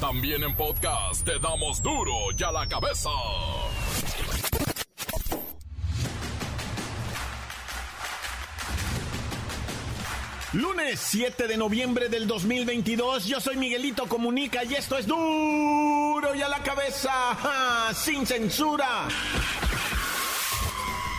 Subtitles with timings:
[0.00, 3.10] También en podcast te damos duro y a la cabeza.
[10.52, 16.42] Lunes 7 de noviembre del 2022, yo soy Miguelito Comunica y esto es duro y
[16.42, 19.08] a la cabeza, sin censura.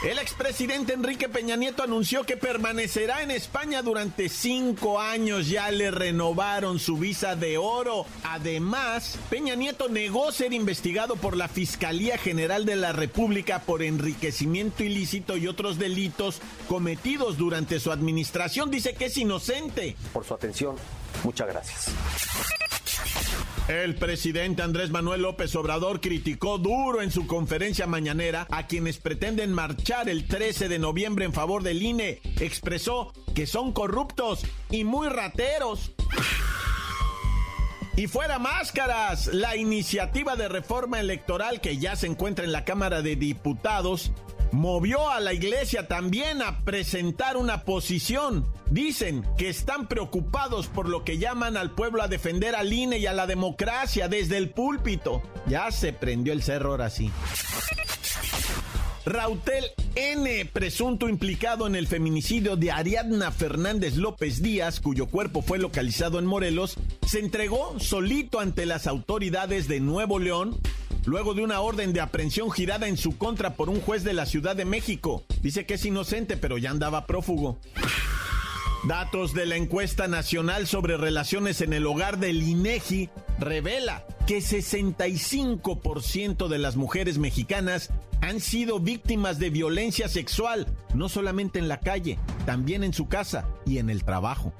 [0.02, 5.50] El expresidente Enrique Peña Nieto anunció que permanecerá en España durante cinco años.
[5.50, 8.05] Ya le renovaron su visa de oro.
[8.23, 14.86] Además, Peña Nieto negó ser investigado por la Fiscalía General de la República por enriquecimiento
[14.86, 16.39] ilícito y otros delitos
[16.70, 18.71] cometidos durante su administración.
[18.71, 19.97] Dice que es inocente.
[20.14, 20.78] Por su atención,
[21.25, 21.92] muchas gracias.
[23.69, 29.54] El presidente Andrés Manuel López Obrador criticó duro en su conferencia mañanera a quienes pretenden
[29.54, 32.19] marchar el 13 de noviembre en favor del INE.
[32.39, 35.92] Expresó que son corruptos y muy rateros.
[37.95, 43.03] Y fuera máscaras, la iniciativa de reforma electoral que ya se encuentra en la Cámara
[43.03, 44.12] de Diputados
[44.52, 48.45] movió a la iglesia también a presentar una posición.
[48.69, 53.06] Dicen que están preocupados por lo que llaman al pueblo a defender al INE y
[53.06, 55.22] a la democracia desde el púlpito.
[55.47, 57.11] Ya se prendió el cerro ahora sí.
[59.06, 65.58] Rautel N, presunto implicado en el feminicidio de Ariadna Fernández López Díaz, cuyo cuerpo fue
[65.58, 66.75] localizado en Morelos,
[67.08, 70.59] se entregó solito ante las autoridades de Nuevo León
[71.05, 74.25] luego de una orden de aprehensión girada en su contra por un juez de la
[74.25, 75.23] Ciudad de México.
[75.41, 77.59] Dice que es inocente, pero ya andaba prófugo.
[78.88, 86.47] Datos de la encuesta nacional sobre relaciones en el hogar del INEGI revela que 65%
[86.47, 87.89] de las mujeres mexicanas
[88.22, 93.47] han sido víctimas de violencia sexual, no solamente en la calle, también en su casa
[93.66, 94.53] y en el trabajo.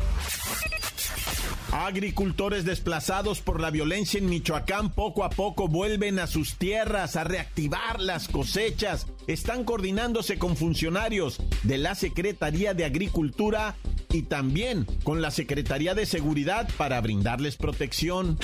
[1.72, 7.24] Agricultores desplazados por la violencia en Michoacán poco a poco vuelven a sus tierras a
[7.24, 9.06] reactivar las cosechas.
[9.28, 13.76] Están coordinándose con funcionarios de la Secretaría de Agricultura
[14.12, 18.40] y también con la Secretaría de Seguridad para brindarles protección.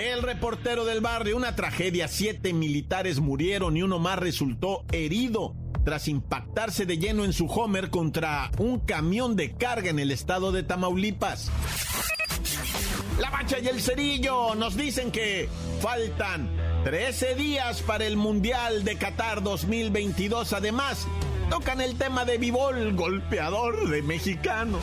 [0.00, 6.08] El reportero del barrio, una tragedia, siete militares murieron y uno más resultó herido tras
[6.08, 10.62] impactarse de lleno en su Homer contra un camión de carga en el estado de
[10.62, 11.50] Tamaulipas.
[13.18, 15.50] La Bacha y el Cerillo nos dicen que
[15.82, 16.48] faltan
[16.84, 20.54] 13 días para el Mundial de Qatar 2022.
[20.54, 21.06] Además,
[21.50, 24.82] tocan el tema de Vivol, golpeador de mexicanos.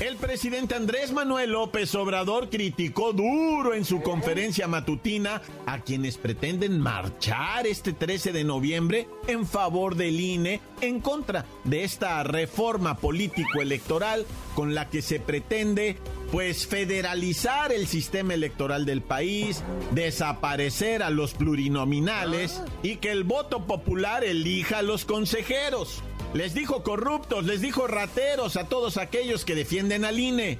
[0.00, 6.80] El presidente Andrés Manuel López Obrador criticó duro en su conferencia matutina a quienes pretenden
[6.80, 14.24] marchar este 13 de noviembre en favor del INE en contra de esta reforma político-electoral
[14.54, 15.96] con la que se pretende
[16.30, 23.66] pues federalizar el sistema electoral del país, desaparecer a los plurinominales y que el voto
[23.66, 26.04] popular elija a los consejeros.
[26.34, 30.58] Les dijo corruptos, les dijo rateros a todos aquellos que defienden al INE.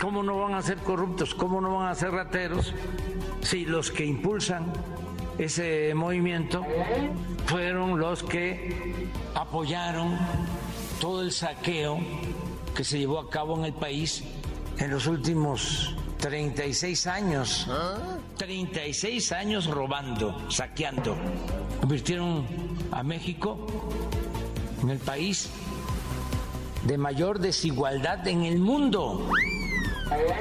[0.00, 1.34] ¿Cómo no van a ser corruptos?
[1.34, 2.74] ¿Cómo no van a ser rateros?
[3.42, 4.72] Si los que impulsan
[5.38, 6.64] ese movimiento
[7.46, 10.18] fueron los que apoyaron
[11.00, 11.98] todo el saqueo
[12.74, 14.24] que se llevó a cabo en el país
[14.78, 17.68] en los últimos 36 años.
[18.36, 21.16] 36 años robando, saqueando.
[21.80, 22.46] Convirtieron
[22.90, 23.66] a México
[24.84, 25.48] en el país
[26.86, 29.30] de mayor desigualdad en el mundo.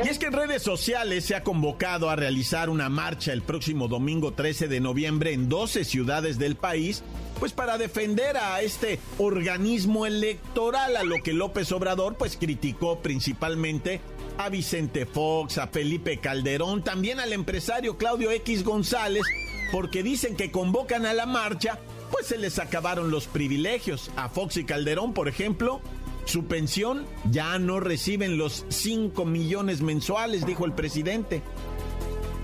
[0.04, 3.88] Y es que en redes sociales se ha convocado a realizar una marcha el próximo
[3.88, 7.01] domingo 13 de noviembre en 12 ciudades del país,
[7.40, 14.01] pues para defender a este organismo electoral, a lo que López Obrador pues criticó principalmente
[14.38, 19.24] a Vicente Fox, a Felipe Calderón, también al empresario Claudio X González,
[19.72, 21.80] porque dicen que convocan a la marcha
[22.13, 24.12] pues se les acabaron los privilegios.
[24.15, 25.81] A Fox y Calderón, por ejemplo,
[26.25, 31.42] su pensión ya no reciben los 5 millones mensuales, dijo el presidente.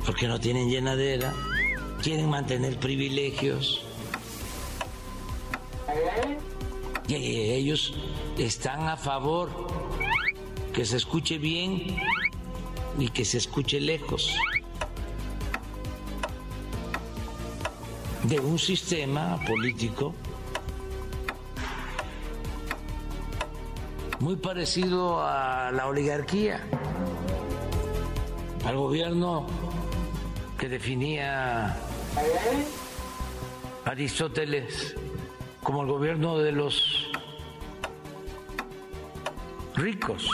[0.05, 1.35] porque no tienen llenadera,
[2.01, 3.83] quieren mantener privilegios.
[7.07, 7.93] Y ellos
[8.37, 9.51] están a favor
[10.73, 11.95] que se escuche bien
[12.97, 14.33] y que se escuche lejos
[18.23, 20.13] de un sistema político
[24.19, 26.61] muy parecido a la oligarquía,
[28.65, 29.47] al gobierno
[30.57, 31.77] que definía
[33.85, 34.95] Aristóteles
[35.63, 37.09] como el gobierno de los
[39.75, 40.27] ricos.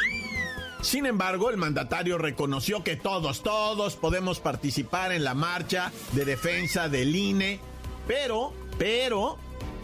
[0.82, 6.90] Sin embargo, el mandatario reconoció que todos, todos podemos participar en la marcha de defensa
[6.90, 7.60] del INE,
[8.08, 9.38] pero, pero,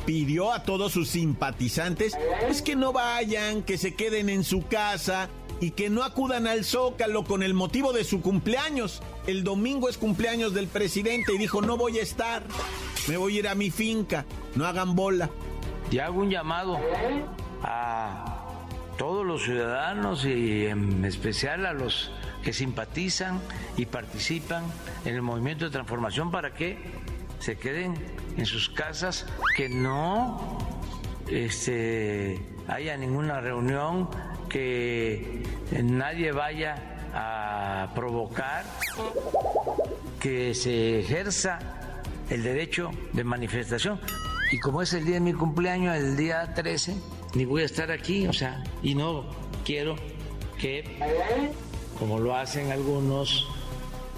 [0.05, 2.17] pidió a todos sus simpatizantes
[2.49, 5.29] es que no vayan, que se queden en su casa
[5.59, 9.01] y que no acudan al Zócalo con el motivo de su cumpleaños.
[9.27, 12.43] El domingo es cumpleaños del presidente y dijo, no voy a estar,
[13.07, 14.25] me voy a ir a mi finca,
[14.55, 15.29] no hagan bola.
[15.91, 16.79] Y hago un llamado
[17.63, 18.41] a
[18.97, 22.11] todos los ciudadanos y en especial a los
[22.43, 23.39] que simpatizan
[23.77, 24.63] y participan
[25.05, 26.79] en el movimiento de transformación para que
[27.41, 27.95] se queden
[28.37, 29.25] en sus casas,
[29.57, 30.59] que no
[31.27, 34.09] este, haya ninguna reunión,
[34.47, 35.43] que
[35.83, 36.75] nadie vaya
[37.13, 38.63] a provocar,
[40.19, 41.59] que se ejerza
[42.29, 43.99] el derecho de manifestación.
[44.51, 46.95] Y como es el día de mi cumpleaños, el día 13,
[47.33, 49.25] ni voy a estar aquí, o sea, y no
[49.65, 49.95] quiero
[50.59, 50.99] que,
[51.97, 53.47] como lo hacen algunos,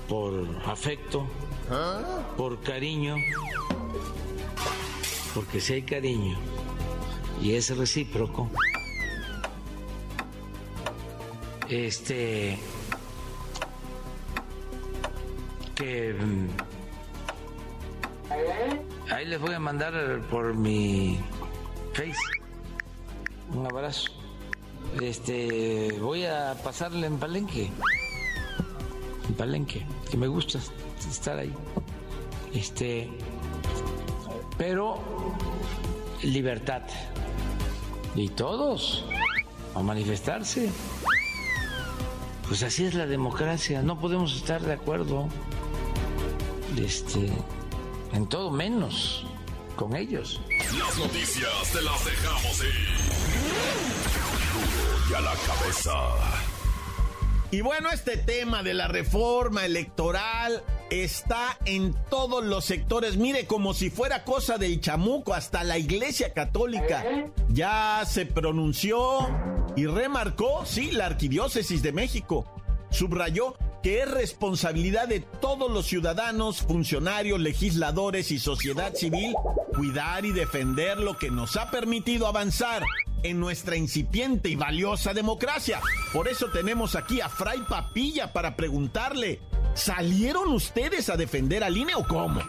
[0.10, 0.34] por
[0.66, 1.26] afecto,
[2.38, 3.16] por cariño,
[5.34, 6.38] porque si hay cariño
[7.42, 8.50] y es recíproco,
[11.70, 12.58] este,
[15.76, 16.48] que mm,
[19.12, 21.20] ahí les voy a mandar por mi
[21.94, 22.16] face
[23.54, 24.12] un abrazo.
[25.02, 27.72] Este, voy a pasarle en Palenque.
[29.28, 30.60] En Palenque, que me gusta
[31.10, 31.54] estar ahí.
[32.54, 33.10] Este,
[34.58, 35.00] pero
[36.22, 36.84] libertad.
[38.16, 39.06] Y todos
[39.76, 40.70] a manifestarse.
[42.48, 45.28] Pues así es la democracia, no podemos estar de acuerdo
[46.78, 47.32] este,
[48.14, 49.26] en todo menos
[49.76, 50.42] con ellos.
[50.78, 52.88] Las noticias te las dejamos ir.
[55.10, 55.94] y a la cabeza.
[57.52, 60.64] Y bueno, este tema de la reforma electoral
[61.02, 63.18] está en todos los sectores.
[63.18, 67.04] Mire, como si fuera cosa del chamuco, hasta la Iglesia Católica
[67.50, 69.28] ya se pronunció
[69.76, 72.46] y remarcó, sí, la Arquidiócesis de México.
[72.92, 79.34] Subrayó que es responsabilidad de todos los ciudadanos, funcionarios, legisladores y sociedad civil
[79.74, 82.84] cuidar y defender lo que nos ha permitido avanzar
[83.24, 85.82] en nuestra incipiente y valiosa democracia.
[86.12, 89.40] Por eso tenemos aquí a Fray Papilla para preguntarle,
[89.74, 92.42] ¿salieron ustedes a defender al INE o cómo?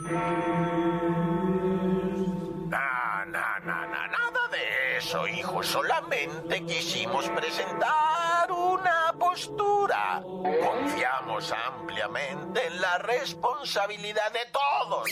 [5.05, 5.63] Eso, hijo.
[5.63, 10.23] Solamente quisimos presentar una postura.
[10.23, 15.11] Confiamos ampliamente en la responsabilidad de todos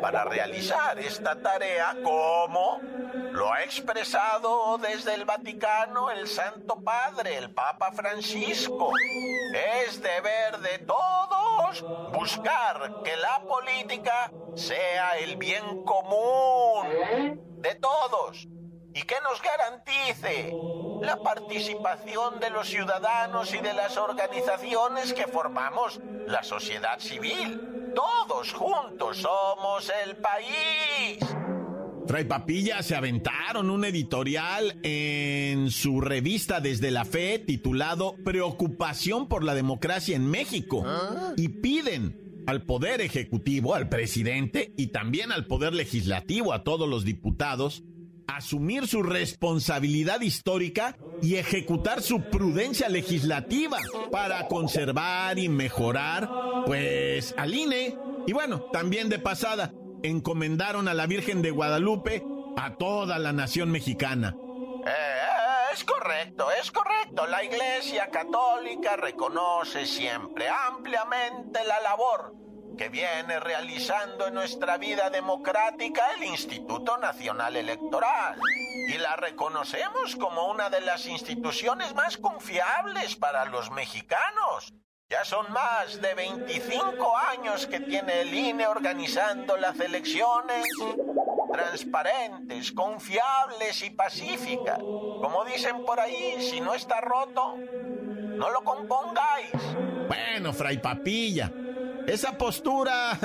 [0.00, 2.80] para realizar esta tarea como
[3.32, 8.92] lo ha expresado desde el Vaticano el Santo Padre, el Papa Francisco.
[9.54, 18.48] Es deber de todos buscar que la política sea el bien común de todos
[18.98, 20.52] y que nos garantice
[21.02, 27.92] la participación de los ciudadanos y de las organizaciones que formamos la sociedad civil.
[27.94, 31.18] Todos juntos somos el país.
[32.06, 39.44] Fray Papilla se aventaron un editorial en su revista Desde la Fe titulado Preocupación por
[39.44, 40.84] la democracia en México
[41.36, 47.04] y piden al Poder Ejecutivo, al presidente y también al Poder Legislativo, a todos los
[47.04, 47.82] diputados,
[48.28, 53.78] asumir su responsabilidad histórica y ejecutar su prudencia legislativa
[54.12, 56.30] para conservar y mejorar,
[56.66, 57.96] pues, al INE.
[58.26, 62.22] Y bueno, también de pasada, encomendaron a la Virgen de Guadalupe
[62.56, 64.36] a toda la nación mexicana.
[64.86, 67.26] Eh, es correcto, es correcto.
[67.26, 72.47] La Iglesia Católica reconoce siempre ampliamente la labor
[72.78, 78.40] que viene realizando en nuestra vida democrática el Instituto Nacional Electoral.
[78.88, 84.72] Y la reconocemos como una de las instituciones más confiables para los mexicanos.
[85.10, 90.66] Ya son más de 25 años que tiene el INE organizando las elecciones
[91.52, 94.78] transparentes, confiables y pacíficas.
[94.78, 99.50] Como dicen por ahí, si no está roto, no lo compongáis.
[100.06, 101.50] Bueno, Fray Papilla,
[102.08, 103.18] esa postura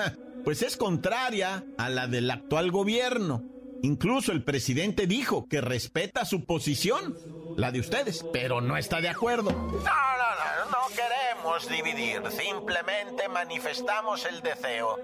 [0.43, 3.43] pues es contraria a la del actual gobierno.
[3.81, 7.17] Incluso el presidente dijo que respeta su posición,
[7.57, 9.51] la de ustedes, pero no está de acuerdo.
[9.51, 14.97] No, no, no, no queremos dividir, simplemente manifestamos el deseo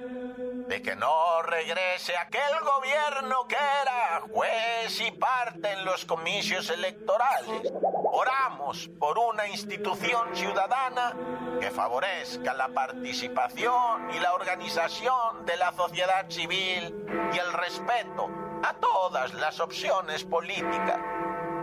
[0.69, 7.74] de que no regrese aquel gobierno que era juez y parte en los comicios electorales.
[8.12, 11.13] Oramos por una institución ciudadana
[11.60, 16.96] que favorezca la participación y la organización de la sociedad civil
[17.34, 18.30] y el respeto
[18.63, 21.00] a todas las opciones políticas.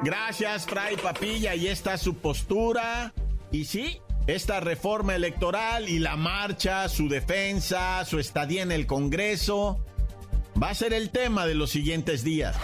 [0.02, 3.12] Gracias, Fray Papilla, y está su postura.
[3.50, 9.84] Y sí, esta reforma electoral y la marcha, su defensa, su estadía en el Congreso,
[10.60, 12.56] va a ser el tema de los siguientes días.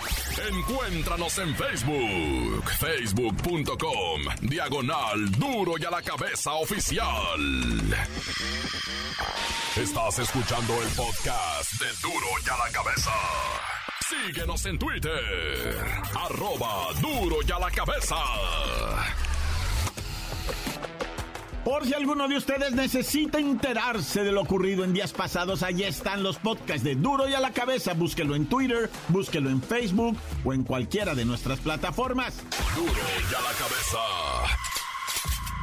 [0.50, 7.40] Encuéntranos en Facebook, facebook.com, diagonal duro y a la cabeza oficial.
[9.76, 13.12] Estás escuchando el podcast de duro y a la cabeza.
[14.08, 15.76] Síguenos en Twitter,
[16.14, 18.16] arroba duro y a la cabeza.
[21.73, 26.23] Por si alguno de ustedes necesita enterarse de lo ocurrido en días pasados, ahí están
[26.23, 27.95] los podcasts de Duro y a la cabeza.
[27.95, 32.43] Búsquelo en Twitter, búsquelo en Facebook o en cualquiera de nuestras plataformas.
[32.76, 33.99] Duro y a la cabeza.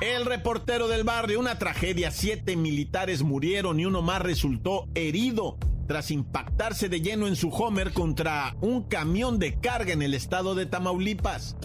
[0.02, 2.10] El reportero del barrio, una tragedia.
[2.10, 7.94] Siete militares murieron y uno más resultó herido tras impactarse de lleno en su Homer
[7.94, 11.56] contra un camión de carga en el estado de Tamaulipas.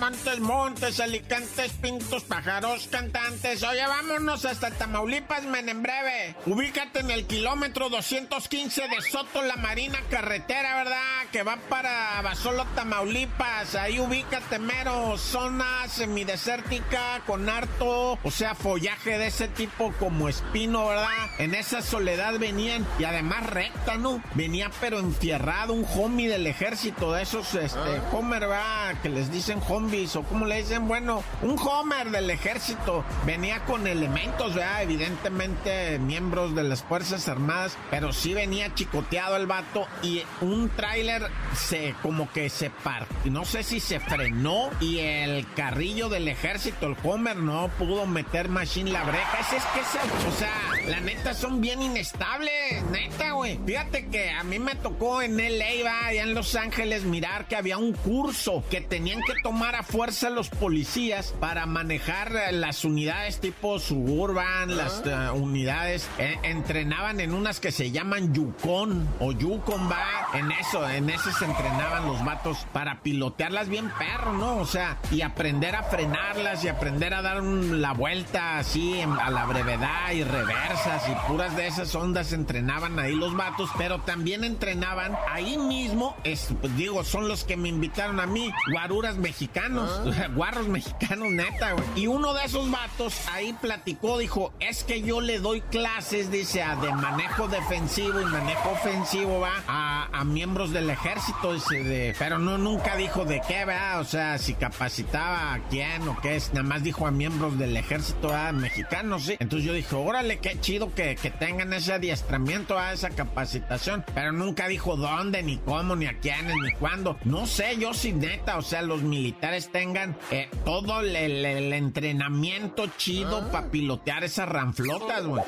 [0.00, 3.62] Montes, Montes, Alicantes, Pintos, Pájaros, Cantantes.
[3.62, 6.34] Oye, vámonos hasta Tamaulipas, men, en breve.
[6.46, 11.26] Ubícate en el kilómetro 215 de Soto La Marina Carretera, ¿verdad?
[11.30, 13.74] Que va para Basolo, Tamaulipas.
[13.74, 15.18] Ahí ubícate, mero.
[15.18, 21.08] Zona semidesértica con harto, o sea, follaje de ese tipo como espino, ¿verdad?
[21.38, 24.22] En esa soledad venían, y además recta, ¿no?
[24.34, 28.10] Venía pero entierrado un homie del ejército, de esos, este, ah.
[28.12, 28.94] Homer, ¿verdad?
[29.02, 33.04] Que les dicen homie o como le dicen, bueno, un Homer del ejército.
[33.26, 34.82] Venía con elementos, ¿verdad?
[34.82, 41.28] Evidentemente miembros de las Fuerzas Armadas, pero sí venía chicoteado el vato y un tráiler
[41.56, 46.86] se como que se partió, no sé si se frenó y el carrillo del ejército,
[46.86, 49.40] el Homer, no pudo meter machine la breja.
[49.40, 50.52] Ese es que, se, o sea,
[50.86, 53.58] la neta son bien inestables, neta, güey.
[53.66, 57.56] Fíjate que a mí me tocó en LA, va, allá en Los Ángeles, mirar que
[57.56, 63.78] había un curso que tenían que tomar fuerza los policías para manejar las unidades tipo
[63.78, 66.08] Suburban, las uh, unidades.
[66.18, 70.28] Eh, entrenaban en unas que se llaman Yukon o Yukon, va.
[70.34, 74.58] En eso, en eso se entrenaban los vatos para pilotearlas bien perro, ¿no?
[74.58, 79.46] O sea, y aprender a frenarlas y aprender a dar la vuelta así a la
[79.46, 85.16] brevedad y reversas y puras de esas ondas entrenaban ahí los vatos, pero también entrenaban
[85.30, 89.69] ahí mismo, es, digo, son los que me invitaron a mí, guaruras mexicanas
[90.34, 91.84] guarros mexicanos, neta, güey.
[91.96, 96.62] Y uno de esos vatos ahí platicó, dijo, es que yo le doy clases, dice,
[96.62, 102.38] a de manejo defensivo y manejo ofensivo, va, a, miembros del ejército, dice, de, pero
[102.38, 106.52] no, nunca dijo de qué, va, o sea, si capacitaba a quién o qué es,
[106.52, 108.52] nada más dijo a miembros del ejército ¿va?
[108.52, 109.36] mexicano, sí.
[109.40, 114.32] Entonces yo dije, órale, qué chido que, que tengan ese adiestramiento, a esa capacitación, pero
[114.32, 117.18] nunca dijo dónde, ni cómo, ni a quiénes, ni cuándo.
[117.24, 123.38] No sé, yo sí, neta, o sea, los militares tengan eh, todo el, entrenamiento chido
[123.38, 123.52] ah.
[123.52, 125.42] para pilotear esas ranflotas, güey.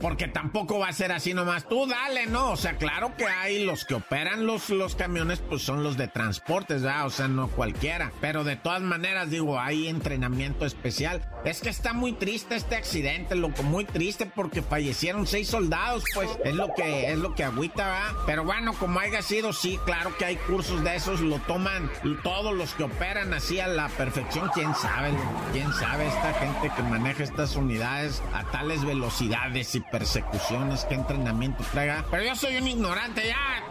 [0.00, 1.68] Porque tampoco va a ser así nomás.
[1.68, 2.52] Tú dale, ¿no?
[2.52, 6.08] O sea, claro que hay los que operan los, los camiones, pues son los de
[6.08, 7.06] transportes, ¿verdad?
[7.06, 8.12] O sea, no cualquiera.
[8.20, 11.22] Pero de todas maneras, digo, hay entrenamiento especial.
[11.44, 16.28] Es que está muy triste este accidente, loco, muy triste porque fallecieron seis soldados, pues
[16.44, 18.16] es lo que es lo que agüita, ¿va?
[18.26, 21.90] Pero bueno, como haya sido, sí, claro que hay cursos de esos, lo toman
[22.22, 25.12] todos los que operan así la perfección, quién sabe,
[25.52, 31.64] quién sabe esta gente que maneja estas unidades a tales velocidades y persecuciones, qué entrenamiento
[31.72, 32.04] traiga.
[32.10, 33.64] Pero yo soy un ignorante, ya.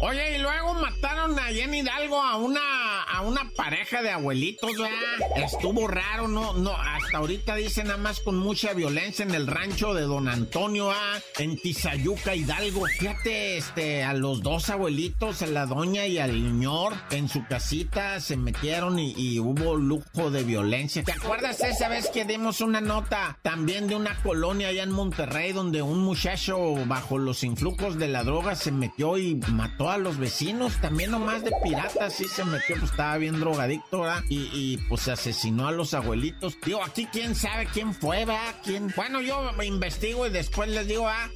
[0.00, 5.42] Oye, y luego mataron a Jenny Hidalgo a una, a una pareja de abuelitos, ¿verdad?
[5.42, 9.94] Estuvo raro, no, no, hasta ahorita dice nada más con mucha violencia en el rancho
[9.94, 11.20] de don Antonio, ¿ah?
[11.38, 12.84] En Tizayuca, Hidalgo.
[12.98, 18.20] Fíjate, este, a los dos abuelitos, a la doña y al señor, en su casita
[18.20, 21.02] se metieron y hubo lujo de violencia.
[21.02, 25.52] ¿Te acuerdas esa vez que dimos una nota también de una colonia allá en Monterrey
[25.52, 30.18] donde un muchacho bajo los influjos de la droga se metió y mató a los
[30.18, 30.80] vecinos?
[30.80, 34.22] También nomás de pirata, sí se metió, pues estaba bien drogadicto, ¿verdad?
[34.28, 36.58] Y, pues asesinó a los abuelitos.
[36.64, 38.54] Digo, aquí quién sabe quién fue, ¿verdad?
[38.62, 38.92] ¿Quién?
[38.96, 41.28] Bueno, yo me investigo y después les digo, ah,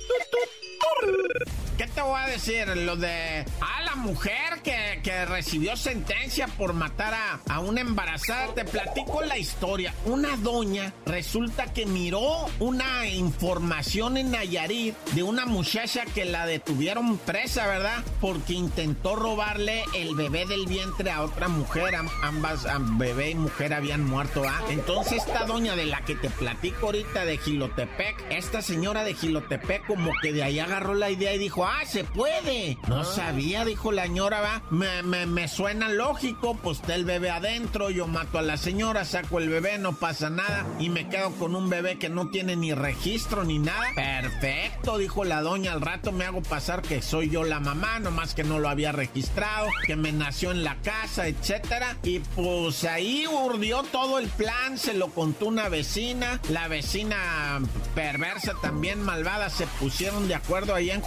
[1.79, 2.67] ¿Qué te voy a decir?
[2.77, 3.45] Lo de.
[3.61, 8.53] Ah, la mujer que, que recibió sentencia por matar a, a, una embarazada.
[8.53, 9.95] Te platico la historia.
[10.05, 17.17] Una doña resulta que miró una información en Nayarit de una muchacha que la detuvieron
[17.19, 18.03] presa, ¿verdad?
[18.21, 21.95] Porque intentó robarle el bebé del vientre a otra mujer.
[22.23, 22.67] ambas,
[22.99, 24.65] bebé y mujer, habían muerto, ¿ah?
[24.71, 29.87] Entonces, esta doña de la que te platico ahorita de Gilotepec, esta señora de Gilotepec,
[29.87, 32.79] como que de ahí agarró la idea y dijo, ¡ah, se puede!
[32.89, 33.05] No ah.
[33.05, 34.63] sabía, dijo la señora, va.
[34.71, 39.05] Me, me, me, suena lógico, pues está el bebé adentro, yo mato a la señora,
[39.05, 40.67] saco el bebé, no pasa nada.
[40.79, 43.89] Y me quedo con un bebé que no tiene ni registro ni nada.
[43.95, 45.73] Perfecto, dijo la doña.
[45.73, 48.93] Al rato me hago pasar que soy yo la mamá, nomás que no lo había
[48.93, 51.97] registrado, que me nació en la casa, etcétera.
[52.03, 56.41] Y pues ahí urdió todo el plan, se lo contó una vecina.
[56.49, 57.61] La vecina
[57.95, 61.01] perversa también malvada se pusieron de acuerdo ahí en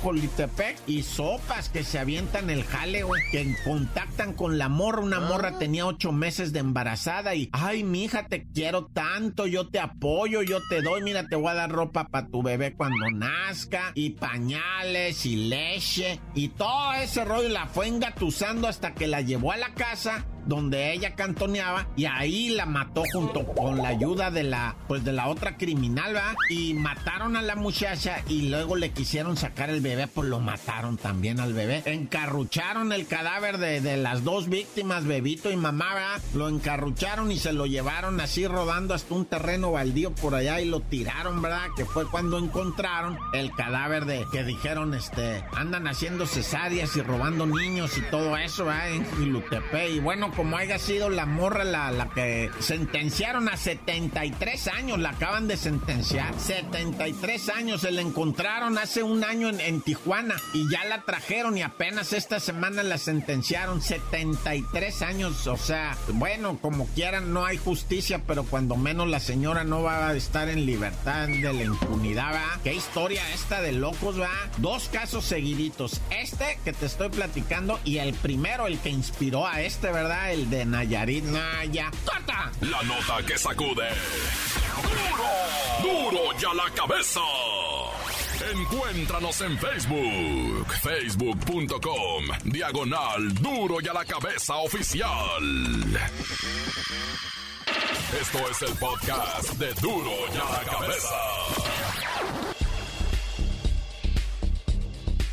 [0.85, 5.01] Y sopas que se avientan el jale, güey, que contactan con la morra.
[5.01, 5.59] Una morra ah.
[5.59, 10.59] tenía ocho meses de embarazada y, ay, mija, te quiero tanto, yo te apoyo, yo
[10.69, 15.25] te doy, mira, te voy a dar ropa para tu bebé cuando nazca y pañales
[15.25, 19.73] y leche y todo ese rollo la fue engatusando hasta que la llevó a la
[19.73, 25.03] casa donde ella cantoneaba y ahí la mató junto con la ayuda de la pues
[25.03, 26.35] de la otra criminal, ¿va?
[26.49, 30.97] Y mataron a la muchacha y luego le quisieron sacar el bebé, pues lo mataron
[30.97, 31.83] también al bebé.
[31.85, 36.19] Encarrucharon el cadáver de, de las dos víctimas, bebito y mamá, ¿va?
[36.33, 40.65] Lo encarrucharon y se lo llevaron así rodando hasta un terreno baldío por allá y
[40.65, 41.67] lo tiraron, ¿verdad?
[41.75, 47.45] Que fue cuando encontraron el cadáver de que dijeron, este, andan haciendo cesáreas y robando
[47.45, 48.87] niños y todo eso, ¿va?
[48.87, 54.99] En Jilutepe y bueno, como haya sido la morra la, que sentenciaron a 73 años,
[54.99, 56.37] la acaban de sentenciar.
[56.39, 61.57] 73 años, se la encontraron hace un año en, en Tijuana y ya la trajeron
[61.57, 63.81] y apenas esta semana la sentenciaron.
[63.81, 69.63] 73 años, o sea, bueno, como quieran, no hay justicia, pero cuando menos la señora
[69.63, 72.59] no va a estar en libertad de la impunidad, ¿va?
[72.63, 74.29] Qué historia esta de locos, ¿va?
[74.57, 76.01] Dos casos seguiditos.
[76.09, 80.20] Este que te estoy platicando y el primero, el que inspiró a este, ¿verdad?
[80.29, 81.89] El de Nayarit Naya.
[82.05, 82.51] ¡Corta!
[82.61, 83.89] La nota que sacude.
[85.81, 86.11] ¡Duro!
[86.11, 87.21] ¡Duro ya la cabeza!
[88.53, 95.43] Encuéntranos en Facebook, facebook.com, diagonal duro y a la cabeza oficial.
[98.19, 101.15] Esto es el podcast de duro y a la cabeza.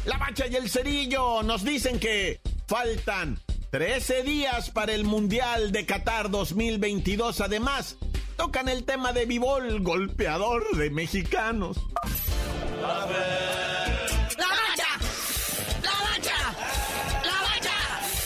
[0.04, 3.38] La bacha y el cerillo nos dicen que faltan
[3.70, 7.42] 13 días para el Mundial de Qatar 2022.
[7.42, 7.98] Además,
[8.36, 11.76] tocan el tema de Vivol, golpeador de mexicanos.
[12.80, 13.26] La bacha,
[14.38, 16.38] la bacha,
[17.22, 17.76] la bacha,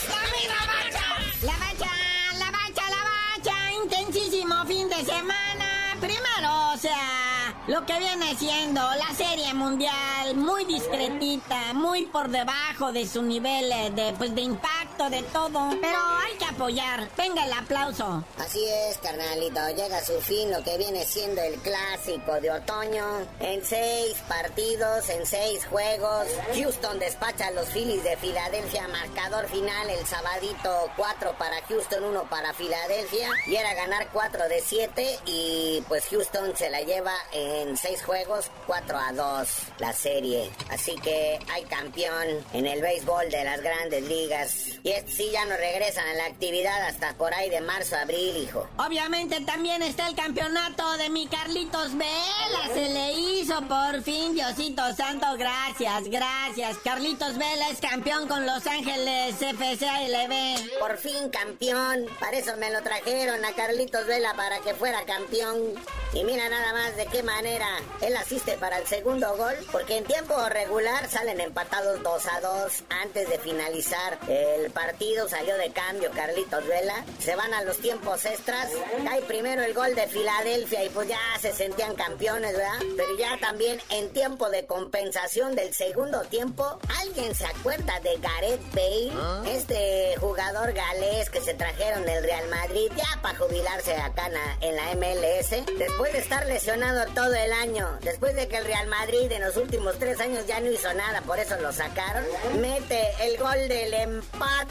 [0.07, 1.03] la bacha,
[1.41, 1.91] la bacha,
[2.39, 5.97] la bacha, la bacha, intensísimo fin de semana.
[5.99, 12.93] Primero, o sea, lo que viene siendo la serie mundial, muy discretita, muy por debajo
[12.93, 15.69] de su nivel eh, de, pues, de impacto de todo.
[15.81, 17.09] Pero hay que apoyar.
[17.17, 18.23] Venga el aplauso.
[18.37, 19.67] Así es, carnalito.
[19.69, 23.03] Llega a su fin lo que viene siendo el clásico de otoño.
[23.39, 26.27] En seis partidos, en seis juegos.
[26.55, 28.87] Houston despacha a los Phillies de Filadelfia.
[28.87, 33.29] Marcador final el sabadito 4 para Houston, 1 para Filadelfia.
[33.47, 35.19] Y era ganar 4 de 7.
[35.25, 40.51] Y pues Houston se la lleva en seis juegos, 4 a 2 la serie.
[40.69, 44.79] Así que hay campeón en el béisbol de las grandes ligas.
[44.85, 48.35] Y este sí ya no regresan a la actividad hasta por ahí de marzo, abril,
[48.35, 48.67] hijo.
[48.77, 52.73] Obviamente también está el campeonato de mi Carlitos Vela.
[52.73, 55.25] Se le hizo por fin, Diosito Santo.
[55.37, 56.77] Gracias, gracias.
[56.83, 60.79] Carlitos Vela es campeón con Los Ángeles FCALB.
[60.79, 62.05] Por fin campeón.
[62.19, 65.75] Para eso me lo trajeron a Carlitos Vela para que fuera campeón.
[66.13, 67.67] Y mira nada más de qué manera
[68.01, 72.83] él asiste para el segundo gol, porque en tiempo regular salen empatados 2 a 2
[73.01, 75.29] antes de finalizar el partido.
[75.29, 77.05] Salió de cambio Carlitos Vela.
[77.19, 78.69] Se van a los tiempos extras.
[79.05, 82.79] Cae primero el gol de Filadelfia y pues ya se sentían campeones, ¿verdad?
[82.97, 88.73] Pero ya también en tiempo de compensación del segundo tiempo, ¿alguien se acuerda de Gareth
[88.73, 89.11] Bale?
[89.15, 89.43] ¿Ah?
[89.47, 94.29] Este jugador galés que se trajeron del Real Madrid ya para jubilarse acá
[94.61, 95.65] en la MLS.
[95.77, 99.57] Después de estar lesionado todo el año, después de que el Real Madrid en los
[99.57, 102.23] últimos tres años ya no hizo nada, por eso lo sacaron,
[102.59, 104.62] mete el gol del empate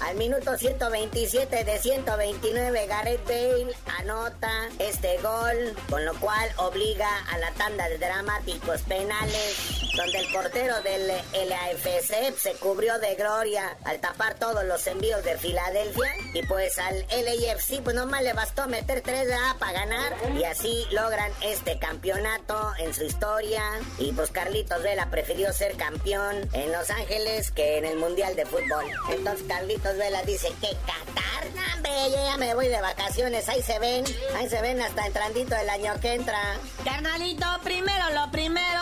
[0.00, 2.86] al minuto 127 de 129.
[2.86, 9.56] Gareth Bale anota este gol, con lo cual obliga a la tanda de dramáticos penales,
[9.96, 15.38] donde el portero del LAFC se cubrió de gloria al tapar todos los envíos de
[15.38, 16.12] Filadelfia.
[16.34, 20.16] Y pues al LAFC, pues nomás le bastó meter 3 A para ganar.
[20.38, 23.62] Y así logran este campeonato en su historia.
[23.98, 28.44] Y pues Carlitos Vela prefirió ser campeón en Los Ángeles que en el Mundial de
[28.44, 28.84] Fútbol.
[29.10, 33.48] Entonces Carlitos Vela dice que Qatar, hombre, yo ya me voy de vacaciones.
[33.48, 34.04] Ahí se ven,
[34.36, 36.38] ahí se ven hasta entrandito el año que entra.
[36.84, 38.80] Carnalito, primero lo primero,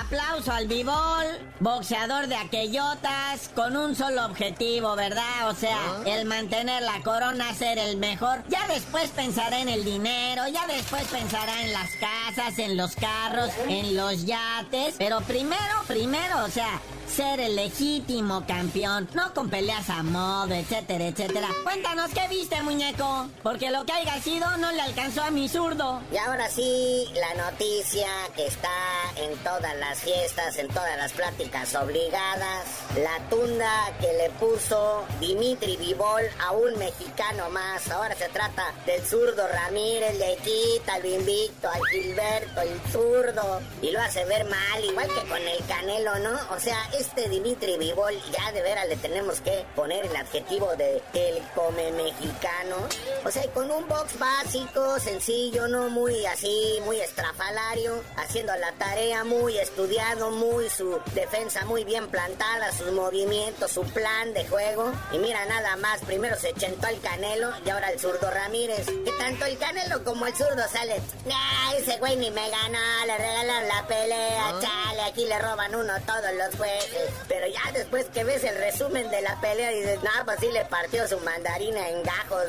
[0.00, 1.26] aplauso al Bibol,
[1.60, 5.50] boxeador de aquellotas, con un solo objetivo, ¿verdad?
[5.50, 6.02] O sea, ah.
[6.06, 8.42] el mantener la corona, ser el mejor.
[8.48, 13.50] Ya después pensará en el dinero, ya después pensará en las casas, en los carros,
[13.68, 14.94] en los yates.
[14.96, 16.80] Pero primero, primero, o sea,
[17.10, 21.48] ser el legítimo campeón, no con peleas a modo, etcétera, etcétera.
[21.64, 26.00] Cuéntanos qué viste, muñeco, porque lo que haya sido no le alcanzó a mi zurdo.
[26.12, 28.70] Y ahora sí, la noticia que está
[29.16, 35.76] en todas las fiestas, en todas las pláticas obligadas, la tunda que le puso Dimitri
[35.76, 37.90] Vivol a un mexicano más.
[37.90, 43.90] Ahora se trata del zurdo Ramírez, le quita lo invicto al Gilberto, el zurdo, y
[43.90, 46.38] lo hace ver mal, igual que con el Canelo, ¿no?
[46.54, 51.02] O sea, este Dimitri Vivol ya de veras le tenemos que poner el adjetivo de
[51.14, 52.76] el come mexicano.
[53.24, 59.24] O sea, con un box básico, sencillo, no muy así, muy estrafalario, haciendo la tarea
[59.24, 64.92] muy estudiado, muy su defensa muy bien plantada, sus movimientos, su plan de juego.
[65.12, 68.84] Y mira nada más, primero se chentó el Canelo y ahora el zurdo Ramírez.
[68.86, 71.00] Que tanto el Canelo como el zurdo sale.
[71.32, 73.06] ¡Ah, ese güey ni me ganó!
[73.06, 74.60] Le regalaron la pelea, ah.
[74.60, 76.89] chale, aquí le roban uno todos los juegos.
[77.28, 80.64] Pero ya después que ves el resumen de la pelea, dices, no, pues sí le
[80.64, 82.44] partió su mandarina en gajos.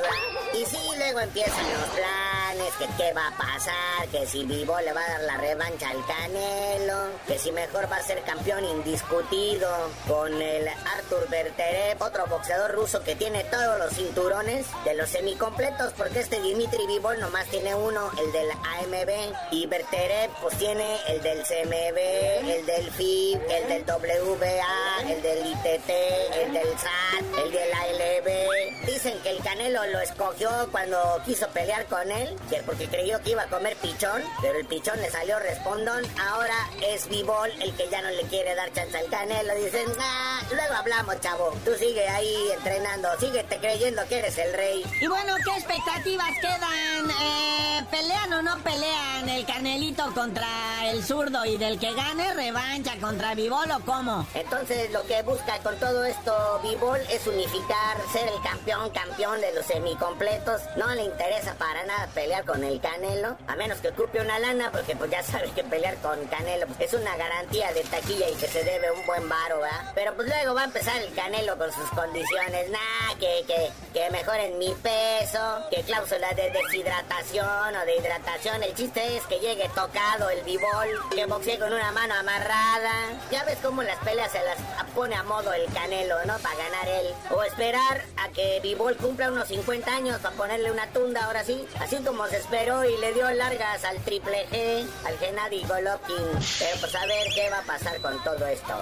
[0.54, 4.94] Y sí, luego empiezan los planes, que qué va a pasar, que si Vivo le
[4.94, 9.70] va a dar la revancha al Canelo, que si mejor va a ser campeón indiscutido
[10.08, 15.94] con el Artur Berterev, otro boxeador ruso que tiene todos los cinturones de los semicompletos,
[15.94, 21.22] porque este Dimitri Vivol nomás tiene uno, el del AMB, y Berterev pues tiene el
[21.22, 27.52] del CMB, el del FIB, el del W el del ITT, el del SAT, el
[27.52, 28.86] de la LB.
[28.86, 33.44] Dicen que el Canelo lo escogió cuando quiso pelear con él, porque creyó que iba
[33.44, 36.06] a comer pichón, pero el pichón le salió respondón.
[36.20, 36.54] Ahora
[36.88, 39.56] es Vivol el que ya no le quiere dar chance al Canelo.
[39.56, 41.52] Dicen, ah, luego hablamos, chavo.
[41.66, 44.86] Tú sigue ahí entrenando, síguete creyendo que eres el rey.
[45.02, 47.10] Y bueno, ¿qué expectativas quedan?
[47.10, 50.48] Eh, ¿Pelean o no pelean el Canelito contra
[50.92, 54.11] el zurdo y del que gane revancha contra Vivol o cómo?
[54.34, 59.54] Entonces lo que busca con todo esto Bivol es unificar, ser el campeón, campeón de
[59.54, 60.62] los semicompletos.
[60.78, 64.72] No le interesa para nada pelear con el Canelo, a menos que ocupe una lana,
[64.72, 68.48] porque pues ya sabe que pelear con Canelo es una garantía de taquilla y que
[68.48, 69.92] se debe un buen varo, ¿verdad?
[69.96, 74.10] Pero pues luego va a empezar el Canelo con sus condiciones, nah, que, que, que
[74.10, 78.64] mejoren mi peso, que cláusula de deshidratación o de hidratación.
[78.64, 82.92] El chiste es que llegue tocado el Bivol, que boxee con una mano amarrada.
[83.32, 84.58] Ya ves cómo las se las
[84.96, 86.38] pone a modo el Canelo, ¿no?
[86.40, 87.14] Para ganar él.
[87.30, 91.66] O esperar a que Bivol cumpla unos 50 años para ponerle una tunda, ahora sí.
[91.80, 96.16] Así como se esperó y le dio largas al Triple G, al Gennady Golovkin.
[96.60, 98.74] Pero pues a ver qué va a pasar con todo esto.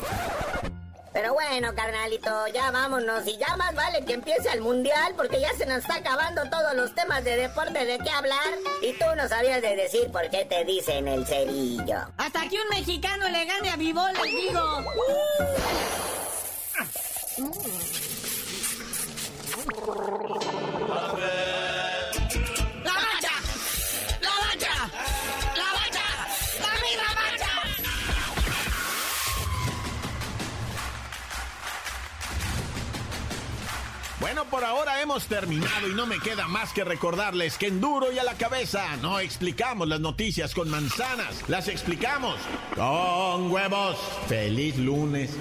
[1.12, 5.52] Pero bueno, carnalito, ya vámonos y ya más vale que empiece el mundial porque ya
[5.54, 8.54] se nos está acabando todos los temas de deporte de qué hablar.
[8.82, 11.98] Y tú no sabías de decir por qué te dicen el cerillo.
[12.18, 14.86] Hasta que un mexicano le gane a Vivo, les digo.
[34.50, 38.20] Por ahora hemos terminado y no me queda más que recordarles que en duro y
[38.20, 42.36] a la cabeza no explicamos las noticias con manzanas, las explicamos
[42.76, 43.98] con huevos.
[44.28, 45.32] Feliz lunes.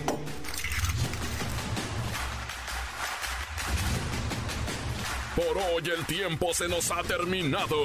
[5.37, 7.77] Por hoy el tiempo se nos ha terminado.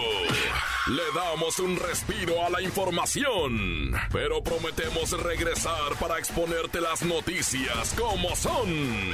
[0.88, 8.36] Le damos un respiro a la información, pero prometemos regresar para exponerte las noticias como
[8.36, 9.13] son.